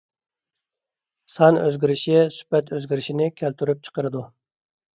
سان 1.33 1.59
ئۆزگىرىشى 1.67 2.17
سۈپەت 2.39 2.75
ئۆزگىرىشىنى 2.79 3.31
كەلتۈرۈپ 3.43 3.87
چىقىرىدۇ. 3.87 4.29